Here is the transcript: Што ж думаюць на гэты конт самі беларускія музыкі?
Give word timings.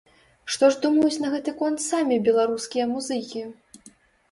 Што 0.53 0.69
ж 0.75 0.79
думаюць 0.85 1.21
на 1.25 1.29
гэты 1.35 1.51
конт 1.61 1.85
самі 1.91 2.19
беларускія 2.31 2.91
музыкі? 2.97 3.47